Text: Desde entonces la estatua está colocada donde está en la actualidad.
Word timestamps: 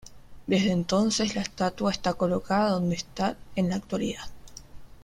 Desde 0.47 0.71
entonces 0.71 1.35
la 1.35 1.43
estatua 1.43 1.91
está 1.91 2.15
colocada 2.15 2.71
donde 2.71 2.95
está 2.95 3.37
en 3.55 3.69
la 3.69 3.75
actualidad. 3.75 4.31